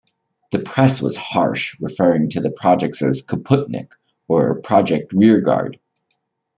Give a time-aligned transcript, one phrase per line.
[0.51, 3.91] The press was harsh, referring to the project as "Kaputnik"
[4.27, 5.77] or "Project Rearguard".